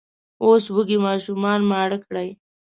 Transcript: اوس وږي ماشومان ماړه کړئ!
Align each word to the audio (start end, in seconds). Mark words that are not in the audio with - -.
اوس 0.43 0.63
وږي 0.75 0.97
ماشومان 1.07 1.59
ماړه 1.69 1.97
کړئ! 2.05 2.29